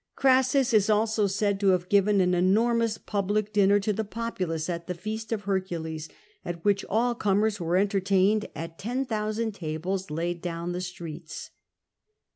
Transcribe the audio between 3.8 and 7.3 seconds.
the populace at the feast of Hercules, at which all